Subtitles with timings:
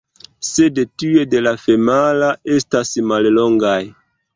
[0.47, 3.81] Sed tiuj de la femala estas mallongaj.